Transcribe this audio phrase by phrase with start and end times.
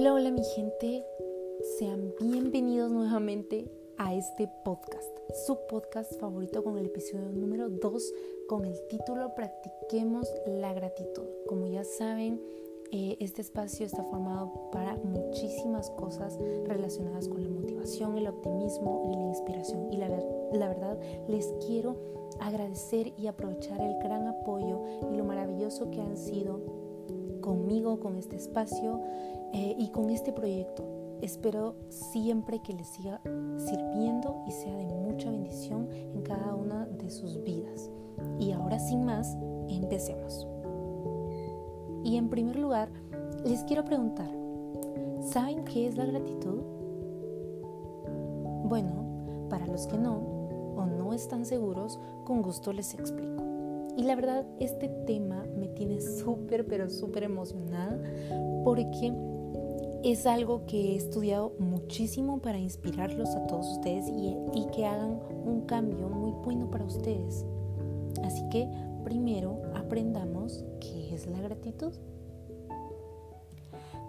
[0.00, 1.04] Hola, hola mi gente,
[1.76, 5.10] sean bienvenidos nuevamente a este podcast,
[5.44, 8.14] su podcast favorito con el episodio número 2
[8.46, 11.24] con el título Practiquemos la gratitud.
[11.48, 12.40] Como ya saben,
[12.92, 19.16] eh, este espacio está formado para muchísimas cosas relacionadas con la motivación, el optimismo y
[19.16, 19.92] la inspiración.
[19.92, 20.10] Y la,
[20.52, 21.96] la verdad, les quiero
[22.38, 24.80] agradecer y aprovechar el gran apoyo
[25.12, 26.77] y lo maravilloso que han sido
[27.48, 29.00] conmigo, con este espacio
[29.54, 30.84] eh, y con este proyecto.
[31.22, 33.22] Espero siempre que les siga
[33.56, 37.90] sirviendo y sea de mucha bendición en cada una de sus vidas.
[38.38, 39.34] Y ahora sin más,
[39.70, 40.46] empecemos.
[42.04, 42.90] Y en primer lugar,
[43.46, 44.28] les quiero preguntar,
[45.22, 46.60] ¿saben qué es la gratitud?
[48.64, 50.18] Bueno, para los que no
[50.76, 53.47] o no están seguros, con gusto les explico.
[53.98, 58.00] Y la verdad, este tema me tiene súper, pero súper emocionada
[58.62, 59.12] porque
[60.04, 65.62] es algo que he estudiado muchísimo para inspirarlos a todos ustedes y, que hagan un
[65.62, 67.44] cambio muy bueno para ustedes.
[68.22, 68.70] Así que
[69.02, 71.92] primero aprendamos qué es la gratitud.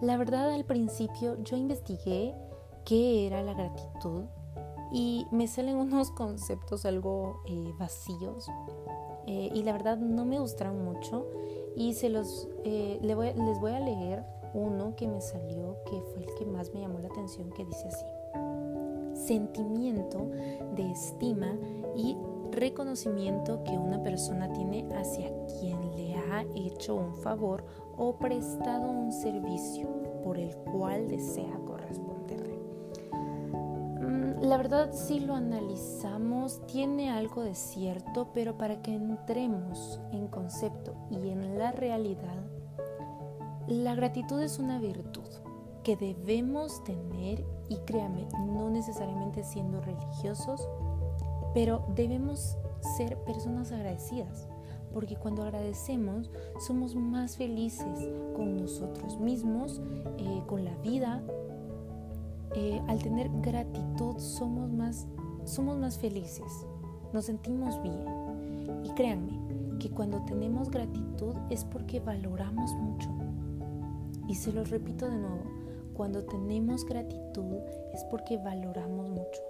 [0.02, 2.36] La verdad al principio yo investigué
[2.86, 4.26] qué era la gratitud
[4.92, 8.46] y me salen unos conceptos algo eh, vacíos
[9.30, 11.28] eh, y la verdad no me gustaron mucho
[11.76, 14.24] y se los eh, les voy a leer
[14.56, 17.88] uno que me salió que fue el que más me llamó la atención que dice
[17.88, 18.06] así.
[19.14, 20.32] Sentimiento
[20.76, 21.56] de estima
[21.96, 22.18] y
[22.52, 27.64] reconocimiento que una persona tiene hacia quien le ha hecho un favor
[27.98, 29.90] o prestado un servicio
[30.24, 32.59] por el cual desea corresponderle.
[34.50, 40.96] La verdad, si lo analizamos, tiene algo de cierto, pero para que entremos en concepto
[41.12, 42.48] y en la realidad,
[43.68, 45.28] la gratitud es una virtud
[45.84, 50.68] que debemos tener y créame, no necesariamente siendo religiosos,
[51.54, 52.58] pero debemos
[52.98, 54.48] ser personas agradecidas,
[54.92, 56.32] porque cuando agradecemos
[56.66, 59.80] somos más felices con nosotros mismos,
[60.18, 61.22] eh, con la vida.
[62.56, 65.08] Eh, al tener gratitud somos más,
[65.46, 66.66] somos más felices,
[67.14, 68.06] nos sentimos bien.
[68.84, 69.40] Y créanme
[69.80, 73.10] que cuando tenemos gratitud es porque valoramos mucho
[74.30, 75.44] y se los repito de nuevo,
[75.94, 77.58] cuando tenemos gratitud
[77.94, 79.42] es porque valoramos mucho.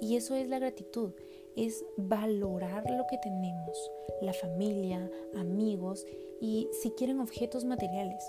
[0.00, 1.12] Y eso es la gratitud,
[1.56, 6.06] es valorar lo que tenemos, la familia, amigos
[6.40, 8.22] y si quieren objetos materiales.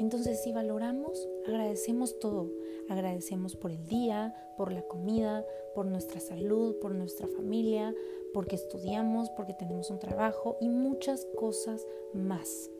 [0.00, 2.48] Entonces si valoramos, agradecemos todo.
[2.88, 5.44] Agradecemos por el día, por la comida,
[5.74, 7.94] por nuestra salud, por nuestra familia,
[8.34, 12.70] porque estudiamos, porque tenemos un trabajo y muchas cosas más.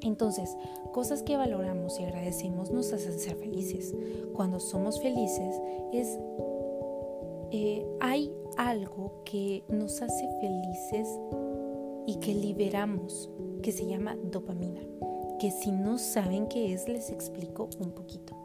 [0.00, 0.56] Entonces,
[0.92, 3.94] cosas que valoramos y agradecemos nos hacen ser felices.
[4.34, 5.60] Cuando somos felices
[5.92, 6.18] es
[7.50, 11.08] eh, hay algo que nos hace felices
[12.06, 13.30] y que liberamos,
[13.62, 14.80] que se llama dopamina,
[15.38, 18.43] que si no saben qué es, les explico un poquito.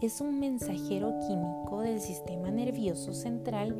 [0.00, 3.76] Es un mensajero químico del sistema nervioso central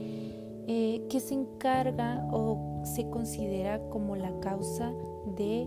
[0.66, 4.92] eh, que se encarga o se considera como la causa
[5.36, 5.66] de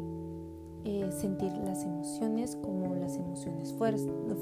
[0.86, 3.74] eh, sentir las emociones como las emociones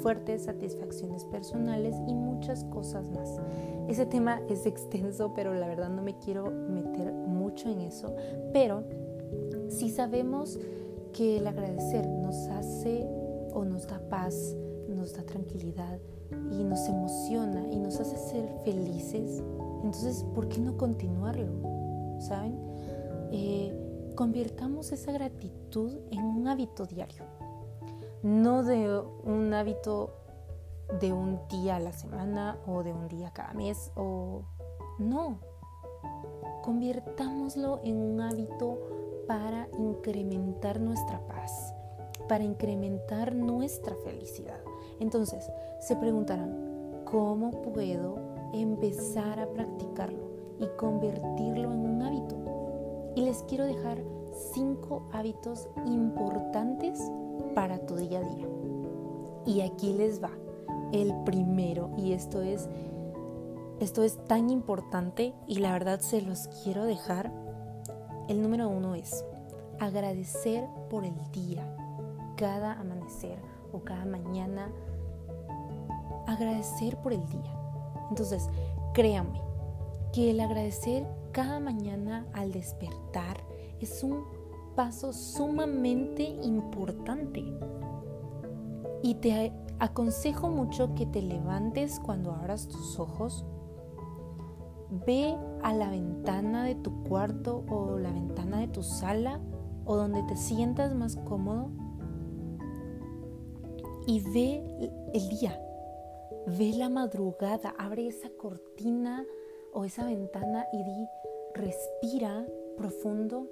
[0.01, 3.39] fuertes, satisfacciones personales y muchas cosas más.
[3.88, 8.13] Ese tema es extenso, pero la verdad no me quiero meter mucho en eso.
[8.51, 8.83] Pero
[9.69, 10.59] si sabemos
[11.13, 13.07] que el agradecer nos hace
[13.53, 14.55] o nos da paz,
[14.91, 16.00] nos da tranquilidad
[16.52, 19.41] y nos emociona y nos hace ser felices,
[19.84, 22.19] entonces, ¿por qué no continuarlo?
[22.19, 22.57] ¿Saben?
[23.31, 23.74] Eh,
[24.16, 27.24] convirtamos esa gratitud en un hábito diario,
[28.22, 30.13] no de un hábito
[31.00, 34.44] de un día a la semana o de un día cada mes o
[35.00, 35.40] no.
[36.63, 38.78] Convirtámoslo en un hábito
[39.28, 41.73] para incrementar nuestra paz,
[42.28, 44.61] para incrementar nuestra felicidad.
[45.02, 48.16] Entonces, se preguntarán, ¿cómo puedo
[48.53, 52.62] empezar a practicarlo y convertirlo en un hábito?
[53.16, 53.98] y les quiero dejar
[54.53, 57.00] cinco hábitos importantes
[57.53, 58.48] para tu día a día.
[59.46, 60.32] Y aquí les va
[60.94, 62.70] el primero y esto es
[63.80, 67.32] esto es tan importante y la verdad se los quiero dejar.
[68.28, 69.26] El número uno es
[69.80, 71.76] agradecer por el día,
[72.38, 73.40] cada amanecer
[73.74, 74.72] o cada mañana.
[76.31, 77.53] Agradecer por el día.
[78.09, 78.47] Entonces,
[78.93, 79.41] créanme
[80.13, 83.37] que el agradecer cada mañana al despertar
[83.81, 84.23] es un
[84.75, 87.43] paso sumamente importante.
[89.03, 93.45] Y te aconsejo mucho que te levantes cuando abras tus ojos,
[95.05, 99.39] ve a la ventana de tu cuarto o la ventana de tu sala
[99.85, 101.72] o donde te sientas más cómodo
[104.05, 104.63] y ve
[105.13, 105.59] el día,
[106.58, 109.26] ve la madrugada, abre esa cortina
[109.74, 111.08] o esa ventana y di,
[111.53, 112.46] respira
[112.76, 113.48] profundo,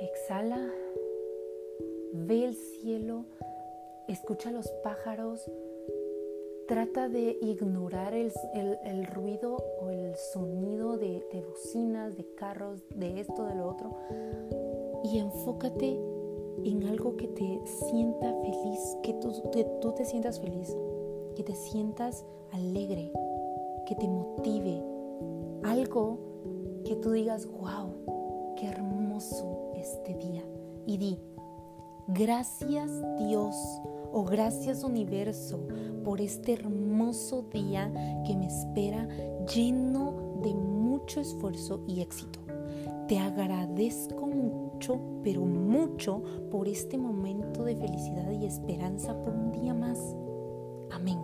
[0.00, 0.70] exhala,
[2.12, 3.24] ve el cielo,
[4.08, 5.50] escucha los pájaros,
[6.68, 13.46] trata de ignorar el, ruido o el sonido de, de bocinas, de carros, de esto,
[13.46, 13.96] de lo otro,
[15.04, 16.05] y enfócate
[16.64, 20.76] en algo que te sienta feliz, que tú, te sientas feliz,
[21.34, 23.12] que te sientas alegre,
[23.86, 24.82] que te motive,
[25.64, 26.18] algo
[26.84, 30.44] que tú digas, wow, qué hermoso este día.
[30.86, 31.18] Y di,
[32.08, 33.54] gracias Dios
[34.12, 35.60] o gracias universo
[36.04, 37.92] por este hermoso día
[38.26, 39.08] que me espera
[39.52, 42.45] lleno de mucho esfuerzo y éxito.
[43.08, 49.74] Te agradezco mucho, pero mucho por este momento de felicidad y esperanza por un día
[49.74, 50.16] más.
[50.90, 51.20] Amén.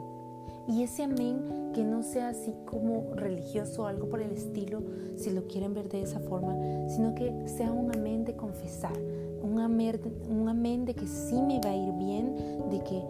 [0.68, 4.84] Y ese amén que no sea así como religioso o algo por el estilo,
[5.16, 6.56] si lo quieren ver de esa forma,
[6.88, 8.96] sino que sea un amén de confesar,
[9.42, 12.36] un amén, de que sí me va a ir bien,
[12.70, 13.02] de que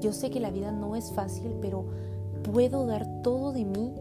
[0.00, 1.84] yo sé que la vida no es fácil, pero
[2.52, 3.94] puedo dar todo de mí,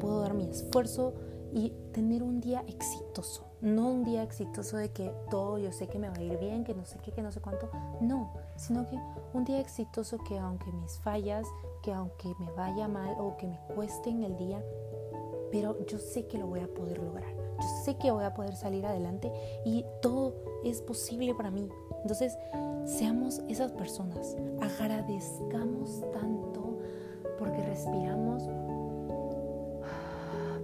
[0.00, 1.14] puedo dar mi esfuerzo
[1.54, 3.49] y tener un día exitoso.
[3.62, 6.64] No un día exitoso de que todo yo sé que me va a ir bien,
[6.64, 7.68] que no sé qué, que no sé cuánto.
[8.00, 8.98] No, sino que
[9.34, 11.46] un día exitoso que aunque mis fallas,
[11.82, 14.64] que aunque me vaya mal o que me cueste en el día,
[15.52, 17.34] pero yo sé que lo voy a poder lograr.
[17.60, 19.30] Yo sé que voy a poder salir adelante
[19.66, 20.34] y todo
[20.64, 21.68] es posible para mí.
[22.00, 22.38] Entonces,
[22.86, 24.38] seamos esas personas.
[24.62, 26.78] Agradezcamos tanto
[27.38, 28.48] porque respiramos,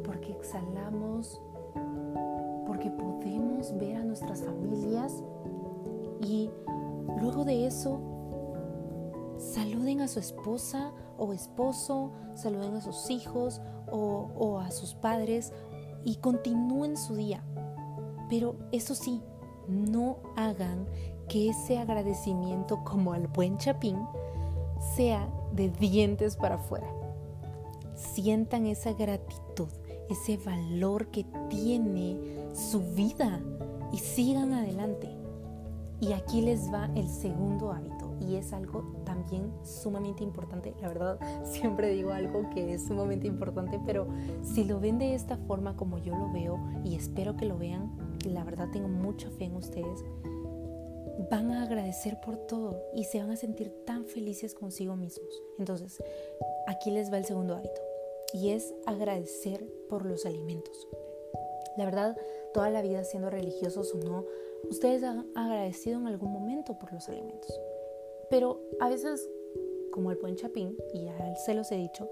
[0.02, 1.42] porque exhalamos
[2.76, 5.25] porque podemos ver a nuestras familias
[6.20, 6.50] y
[7.23, 7.99] luego de eso
[9.38, 15.55] saluden a su esposa o esposo, saluden a sus hijos o, a sus padres
[16.05, 17.43] y continúen su día.
[18.28, 19.23] Pero eso sí,
[19.69, 20.87] no hagan
[21.31, 23.96] que ese agradecimiento como al buen chapín
[24.94, 26.88] sea de dientes para afuera.
[27.94, 29.69] Sientan esa gratitud,
[30.08, 32.18] ese valor que tiene
[32.54, 33.40] su vida
[33.92, 35.08] y sigan adelante.
[36.00, 40.74] Y aquí les va el segundo hábito y es algo también sumamente importante.
[40.80, 44.06] La verdad, siempre digo algo que es sumamente importante, pero
[44.42, 47.96] si lo ven de esta forma como yo lo veo y espero que lo vean,
[48.26, 50.04] la verdad tengo mucha fe en ustedes,
[51.30, 55.42] van a agradecer por todo y se van a sentir tan felices consigo mismos.
[55.58, 56.02] Entonces,
[56.66, 57.85] aquí les va el segundo hábito
[58.36, 60.86] y es agradecer por los alimentos.
[61.78, 62.16] La verdad,
[62.52, 64.24] toda la vida siendo religiosos o no,
[64.68, 67.58] ustedes han agradecido en algún momento por los alimentos.
[68.28, 69.26] Pero a veces,
[69.90, 72.10] como el buen chapín, y ya se los he dicho,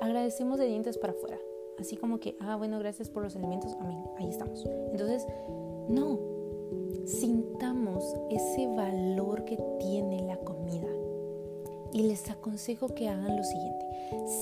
[0.00, 1.38] agradecemos de dientes para afuera.
[1.78, 4.64] Así como que, ah, bueno, gracias por los alimentos, amén, ahí estamos.
[4.92, 5.26] Entonces,
[5.88, 6.20] no,
[7.06, 10.88] sintamos ese valor que tiene la comida.
[11.92, 13.86] Y les aconsejo que hagan lo siguiente,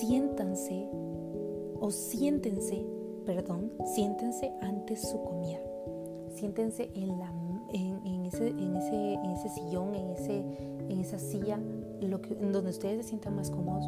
[0.00, 0.88] siéntanse
[1.84, 2.82] o siéntense,
[3.26, 5.60] perdón, siéntense ante su comida.
[6.30, 7.30] Siéntense en, la,
[7.74, 10.46] en, ese, en, ese, en ese sillón, en, ese,
[10.88, 11.60] en esa silla,
[12.00, 13.84] lo que, en donde ustedes se sientan más cómodos.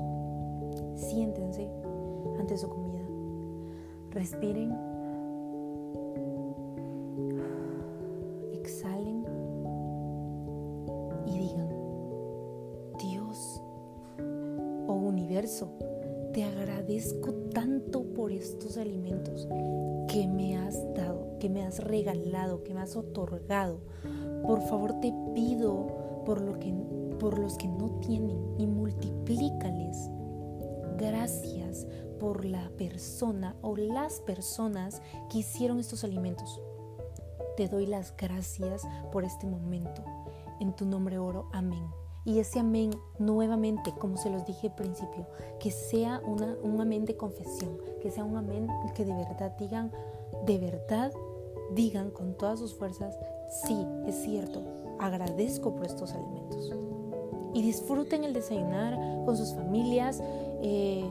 [0.94, 1.70] Siéntense
[2.38, 3.00] ante su comida.
[4.10, 4.85] Respiren.
[21.76, 23.80] Has regalado, que me has otorgado.
[24.46, 26.72] Por favor te pido por, lo que,
[27.18, 30.10] por los que no tienen y multiplícales.
[30.96, 31.86] Gracias
[32.18, 36.60] por la persona o las personas que hicieron estos alimentos.
[37.56, 40.02] Te doy las gracias por este momento.
[40.60, 41.48] En tu nombre oro.
[41.52, 41.84] Amén.
[42.24, 45.28] Y ese amén, nuevamente, como se los dije al principio,
[45.60, 48.66] que sea una, un amén de confesión, que sea un amén
[48.96, 49.92] que de verdad digan,
[50.44, 51.12] de verdad
[51.74, 53.18] digan con todas sus fuerzas,
[53.66, 54.62] sí, es cierto,
[54.98, 56.72] agradezco por estos alimentos.
[57.54, 60.20] Y disfruten el desayunar con sus familias,
[60.62, 61.04] eh,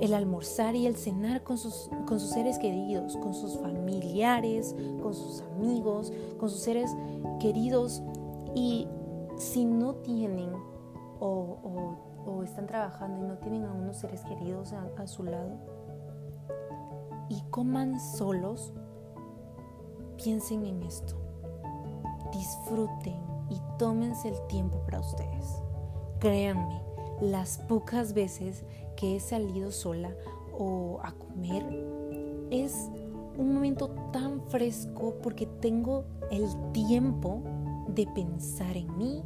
[0.00, 5.12] el almorzar y el cenar con sus, con sus seres queridos, con sus familiares, con
[5.12, 6.90] sus amigos, con sus seres
[7.40, 8.02] queridos.
[8.54, 8.86] Y
[9.36, 10.50] si no tienen
[11.20, 15.50] o, están trabajando y no tienen a unos seres queridos a, su lado
[17.28, 18.72] y coman solos,
[20.22, 21.14] piensen en esto.
[22.32, 23.16] Disfruten
[23.48, 25.62] y tómense el tiempo para ustedes.
[26.18, 26.82] Créanme,
[27.20, 28.64] las pocas veces
[28.96, 30.10] que he salido sola
[30.56, 31.64] o a comer
[32.50, 32.90] es
[33.36, 37.42] un momento tan fresco porque tengo el tiempo
[37.94, 39.22] de pensar en mí,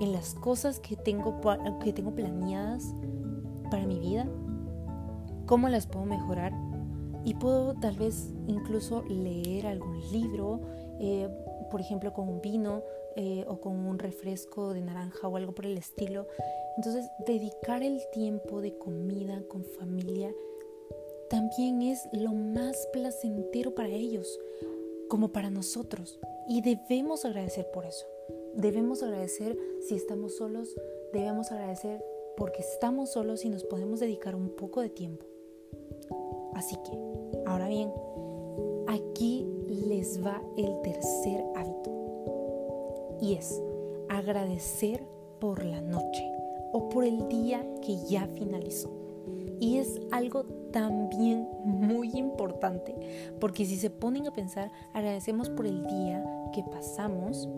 [0.00, 1.40] en las cosas que tengo,
[1.84, 2.94] que tengo planeadas
[3.70, 4.26] para mi vida,
[5.46, 6.52] cómo las puedo mejorar
[7.24, 10.60] y puedo tal vez incluso leer algún libro,
[10.98, 11.28] eh,
[11.70, 12.82] por ejemplo con un vino
[13.16, 16.26] eh, o con un refresco de naranja o algo por el estilo.
[16.76, 20.32] Entonces dedicar el tiempo de comida con familia
[21.28, 24.38] también es lo más placentero para ellos
[25.08, 28.06] como para nosotros y debemos agradecer por eso.
[28.54, 30.74] Debemos agradecer si estamos solos,
[31.12, 32.04] debemos agradecer
[32.36, 35.29] porque estamos solos y nos podemos dedicar un poco de tiempo.
[36.54, 36.98] Así que,
[37.46, 37.92] ahora bien,
[38.88, 41.90] aquí les va el tercer hábito
[43.20, 43.62] y es
[44.08, 45.06] agradecer
[45.38, 46.30] por la noche
[46.72, 48.90] o por el día que ya finalizó.
[49.60, 52.94] Y es algo también muy importante,
[53.38, 57.48] porque si se ponen a pensar, agradecemos por el día que pasamos,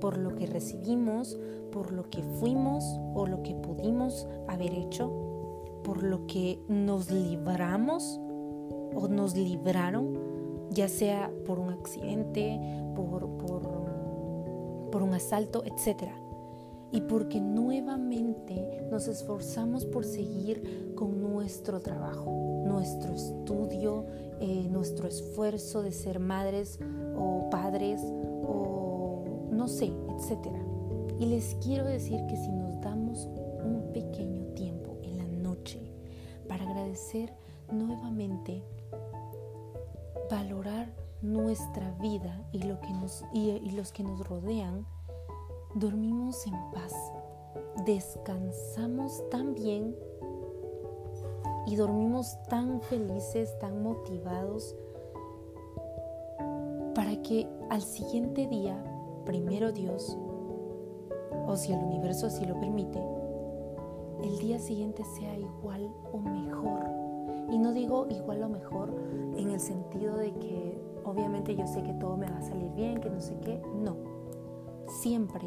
[0.00, 1.38] por lo que recibimos,
[1.70, 5.27] por lo que fuimos o lo que pudimos haber hecho,
[5.88, 8.20] por lo que nos libramos
[8.94, 10.18] o nos libraron,
[10.70, 12.60] ya sea por un accidente,
[12.94, 16.14] por, por, un asalto, etcétera
[16.92, 24.04] y porque nuevamente nos esforzamos por seguir con nuestro trabajo, nuestro estudio,
[24.40, 26.78] eh, nuestro esfuerzo de ser madres
[27.16, 30.58] o padres o no sé, etcétera.
[31.18, 32.67] Y les quiero decir que si nos
[37.72, 38.62] nuevamente,
[40.30, 44.86] valorar nuestra vida y, lo que nos, y los que nos rodean,
[45.74, 46.94] dormimos en paz,
[47.86, 49.96] descansamos tan bien
[51.66, 54.76] y dormimos tan felices, tan motivados,
[56.94, 58.82] para que al siguiente día,
[59.24, 60.16] primero Dios,
[61.46, 63.00] o si el universo así lo permite,
[64.22, 66.87] el día siguiente sea igual o mejor.
[67.50, 68.94] Y no digo igual o mejor
[69.36, 73.00] en el sentido de que obviamente yo sé que todo me va a salir bien,
[73.00, 73.96] que no sé qué, no.
[74.86, 75.46] Siempre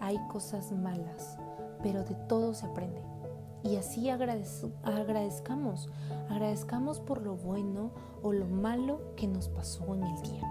[0.00, 1.38] hay cosas malas,
[1.82, 3.02] pero de todo se aprende.
[3.64, 5.88] Y así agradezcamos,
[6.28, 7.92] agradezcamos por lo bueno
[8.22, 10.42] o lo malo que nos pasó en el día.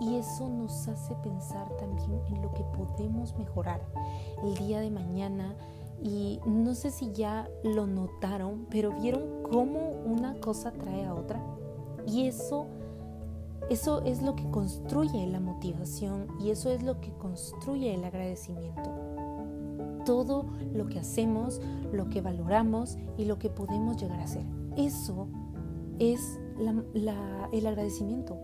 [0.00, 3.80] Y eso nos hace pensar también en lo que podemos mejorar
[4.42, 5.54] el día de mañana.
[6.02, 11.42] Y no sé si ya lo notaron, pero vieron cómo una cosa trae a otra.
[12.06, 12.66] Y eso
[13.70, 18.90] eso es lo que construye la motivación y eso es lo que construye el agradecimiento.
[20.04, 24.44] Todo lo que hacemos, lo que valoramos y lo que podemos llegar a hacer.
[24.76, 25.28] Eso
[25.98, 28.38] es el agradecimiento.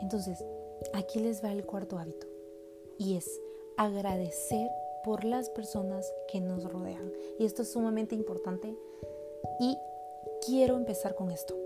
[0.00, 0.44] Entonces,
[0.94, 2.26] aquí les va el cuarto hábito
[2.98, 3.40] y es
[3.76, 4.68] agradecer
[5.08, 7.10] por las personas que nos rodean.
[7.38, 8.76] Y esto es sumamente importante
[9.58, 9.74] y
[10.44, 11.56] quiero empezar con esto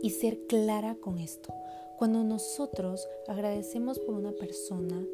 [0.00, 1.52] y ser clara con esto.
[1.98, 5.04] Cuando nosotros agradecemos por una persona,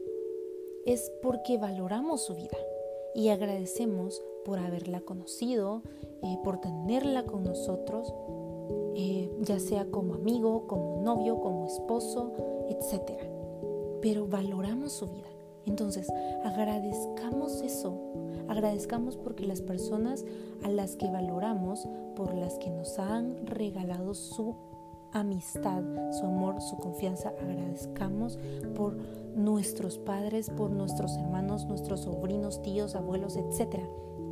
[0.84, 2.58] es porque valoramos su vida
[3.14, 5.80] y agradecemos por haberla conocido,
[6.22, 8.12] eh, por tenerla con nosotros,
[8.96, 12.34] eh, ya sea como amigo, como novio, como esposo,
[12.68, 13.18] etc.
[14.02, 15.37] Pero valoramos su vida.
[15.68, 16.10] Entonces,
[16.44, 17.94] agradezcamos eso.
[18.48, 20.24] Agradezcamos porque las personas
[20.64, 24.56] a las que valoramos, por las que nos han regalado su
[25.12, 25.82] amistad,
[26.18, 27.34] su amor, su confianza.
[27.40, 28.38] Agradezcamos
[28.74, 28.96] por
[29.36, 33.80] nuestros padres, por nuestros hermanos, nuestros sobrinos, tíos, abuelos, etc.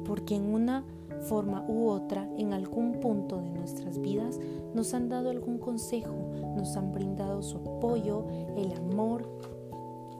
[0.06, 0.84] Porque en una
[1.28, 4.38] forma u otra, en algún punto de nuestras vidas,
[4.74, 6.14] nos han dado algún consejo,
[6.56, 8.24] nos han brindado su apoyo,
[8.56, 9.28] el amor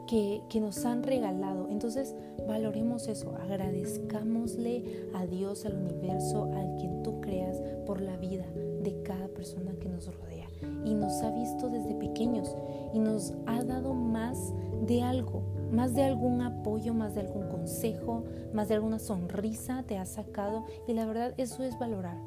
[0.06, 1.68] que, nos han regalado.
[1.70, 2.14] Entonces,
[2.46, 8.46] valoremos eso, agradezcámosle a Dios, al universo, al quien tú creas, por la vida
[8.82, 10.48] de cada persona que nos rodea
[10.84, 12.56] y nos ha visto desde pequeños
[12.94, 14.52] y nos ha dado más
[14.86, 19.98] de algo, más de algún apoyo, más de algún consejo, más de alguna sonrisa te
[19.98, 22.18] ha sacado y la verdad eso es valorar.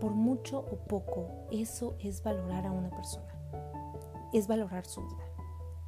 [0.00, 3.32] Por mucho o poco, eso es valorar a una persona.
[4.32, 5.25] Es valorar su vida.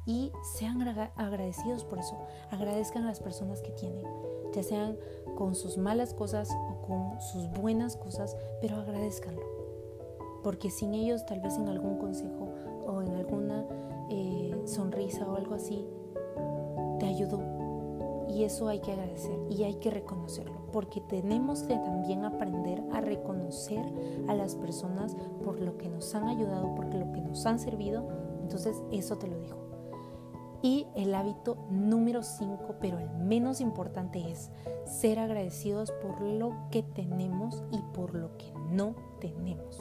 [0.09, 0.81] Y sean
[1.15, 2.17] agradecidos por eso.
[2.49, 4.03] Agradezcan a las personas que tienen,
[4.51, 4.97] ya sean
[5.37, 9.43] con sus malas cosas o con sus buenas cosas, pero agradezcanlo.
[10.43, 12.49] Porque sin ellos tal vez en algún consejo
[12.87, 13.67] o en alguna
[14.09, 15.85] eh, sonrisa o algo así,
[16.99, 17.43] te ayudó.
[18.29, 23.01] Y eso hay que agradecer y hay que reconocerlo, porque tenemos que también aprender a
[23.01, 23.85] reconocer
[24.27, 28.07] a las personas por lo que nos han ayudado, por lo que nos han servido.
[28.41, 29.68] Entonces eso te lo digo.
[30.61, 34.51] Y el hábito número 5, pero el menos importante es
[34.85, 39.79] ser agradecidos por lo que tenemos y por lo que no tenemos.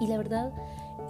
[0.00, 0.52] Y la verdad,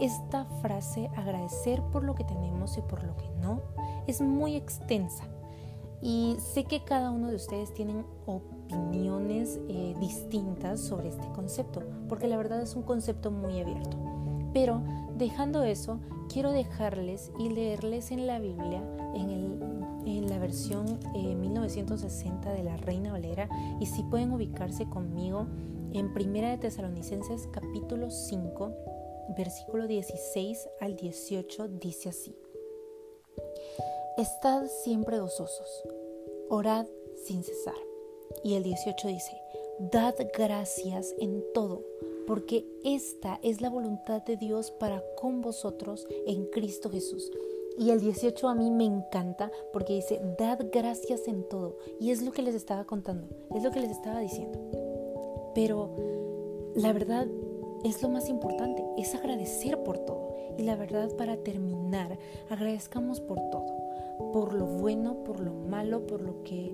[0.01, 3.61] esta frase, agradecer por lo que tenemos y por lo que no,
[4.07, 5.25] es muy extensa.
[6.01, 12.27] Y sé que cada uno de ustedes tienen opiniones eh, distintas sobre este concepto, porque
[12.27, 13.97] la verdad es un concepto muy abierto.
[14.53, 14.83] Pero
[15.17, 18.83] dejando eso, quiero dejarles y leerles en la Biblia,
[19.15, 19.43] en,
[20.29, 23.49] la versión 1960 eh, de la Reina Valera,
[23.81, 25.47] y si pueden ubicarse conmigo
[25.93, 28.73] en Primera de Tesalonicenses capítulo 5,
[29.37, 32.37] versículo 16 al 18, dice así.
[34.17, 35.85] Estad siempre gozosos,
[36.49, 36.87] orad
[37.25, 37.75] sin cesar.
[38.43, 39.33] Y el 18 dice,
[39.79, 41.83] dad gracias en todo,
[42.27, 47.31] porque esta es la voluntad de Dios para con vosotros en Cristo Jesús.
[47.79, 51.79] Y el 18 a mí me encanta porque dice, dad gracias en todo.
[52.01, 54.59] Y es lo que les estaba contando, es lo que les estaba diciendo.
[55.55, 55.91] Pero
[56.75, 57.27] la verdad
[57.85, 60.35] es lo más importante, es agradecer por todo.
[60.59, 62.19] Y la verdad para terminar,
[62.51, 63.83] agradezcamos por todo
[64.33, 66.73] por lo bueno, por lo malo, por lo que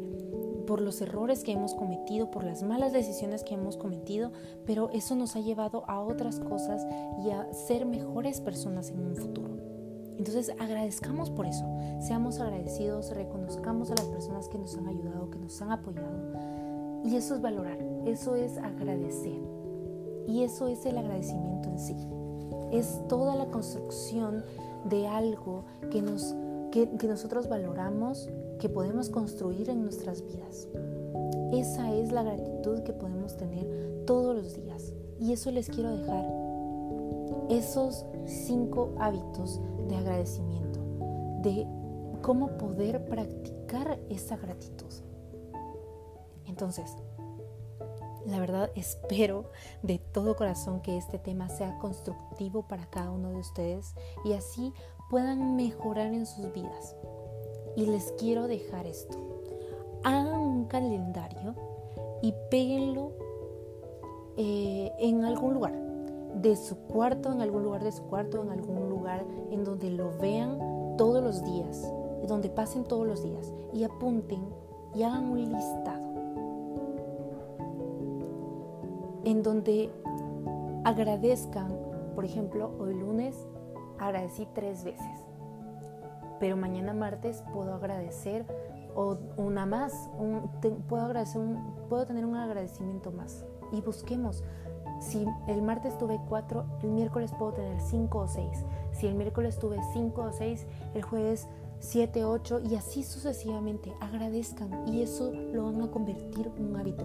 [0.69, 4.33] por los errores que hemos cometido, por las malas decisiones que hemos cometido,
[4.67, 6.87] pero eso nos ha llevado a otras cosas
[7.25, 9.57] y a ser mejores personas en un futuro.
[10.19, 11.65] Entonces agradezcamos por eso,
[12.01, 16.35] seamos agradecidos, reconozcamos a las personas que nos han ayudado, que nos han apoyado.
[17.03, 19.41] Y eso es valorar, eso es agradecer.
[20.27, 21.97] Y eso es el agradecimiento en sí.
[22.73, 24.45] Es toda la construcción
[24.85, 26.35] de algo que nos
[26.71, 30.69] que, nosotros valoramos, que podemos construir en nuestras vidas.
[31.53, 34.93] Esa es la gratitud que podemos tener todos los días.
[35.21, 36.25] Y eso les quiero dejar.
[37.49, 40.81] Esos cinco hábitos de agradecimiento,
[41.43, 41.67] de
[42.23, 44.93] cómo poder practicar esa gratitud.
[46.47, 46.97] Entonces,
[48.27, 49.51] la verdad espero
[49.83, 53.95] de todo corazón que este tema sea constructivo para cada uno de ustedes
[54.25, 54.73] y así
[55.11, 56.95] puedan mejorar en sus vidas.
[57.79, 59.17] Y les quiero dejar esto.
[60.03, 61.55] Hagan un calendario
[62.23, 63.13] y péguenlo
[64.37, 65.75] eh, en algún lugar
[66.35, 70.11] de su cuarto, en algún lugar de su cuarto, en algún lugar en donde lo
[70.19, 70.59] vean
[70.97, 71.89] todos los días,
[72.27, 74.43] donde pasen todos los días y apunten
[74.97, 76.09] y hagan un listado
[79.25, 79.93] en donde
[80.83, 81.79] agradezcan,
[82.17, 83.37] por ejemplo, hoy lunes
[84.01, 85.28] agradecí tres veces,
[86.41, 88.45] pero mañana martes puedo agradecer
[88.95, 90.11] o una más,
[90.89, 91.41] puedo, agradecer
[91.89, 94.43] puedo tener un agradecimiento más y busquemos.
[95.01, 98.65] Si el martes tuve cuatro, el miércoles puedo tener cinco o seis.
[98.93, 101.47] Si el miércoles tuve cinco o seis, el jueves
[101.79, 103.93] siete, ocho y así sucesivamente.
[104.01, 107.05] Agradezcan y eso lo van a convertir en un hábito.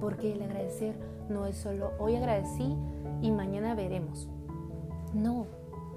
[0.00, 0.94] Porque el agradecer
[1.28, 2.74] no es solo hoy agradecí
[3.20, 4.28] y mañana veremos.
[5.12, 5.46] No,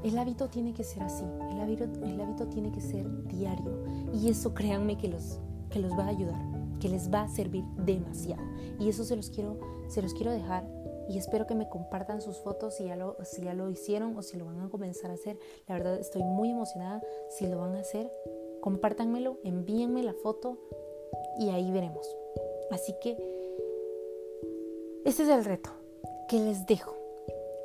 [0.04, 3.84] el hábito tiene que ser así, el hábito, el hábito tiene que ser diario
[4.14, 6.42] y eso créanme que los, que los va a ayudar,
[6.80, 8.44] que les va a servir demasiado.
[8.80, 10.66] Y eso se los quiero, se los quiero dejar
[11.10, 14.22] y espero que me compartan sus fotos si ya, lo, si ya lo hicieron o
[14.22, 15.38] si lo van a comenzar a hacer.
[15.68, 18.12] La verdad estoy muy emocionada si lo van a hacer.
[18.62, 20.58] Compártanmelo, envíenme la foto
[21.40, 22.08] y ahí veremos.
[22.72, 23.18] Así que
[25.04, 25.72] este es el reto
[26.28, 26.96] que les dejo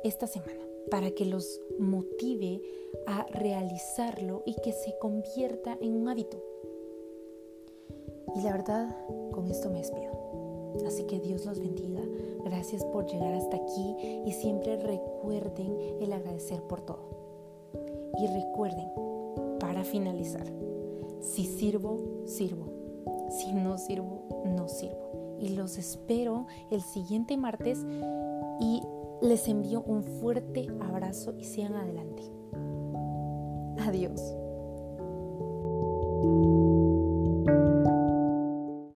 [0.03, 2.61] esta semana para que los motive
[3.07, 6.41] a realizarlo y que se convierta en un hábito.
[8.35, 8.95] Y la verdad,
[9.31, 10.25] con esto me despido.
[10.85, 12.01] Así que Dios los bendiga.
[12.43, 13.95] Gracias por llegar hasta aquí
[14.25, 17.09] y siempre recuerden el agradecer por todo.
[18.17, 18.89] Y recuerden,
[19.59, 20.45] para finalizar,
[21.19, 22.65] si sirvo, sirvo.
[23.29, 25.37] Si no sirvo, no sirvo.
[25.39, 27.79] Y los espero el siguiente martes
[28.59, 28.81] y
[29.21, 32.23] les envío un fuerte abrazo y sigan adelante.
[33.79, 34.21] Adiós.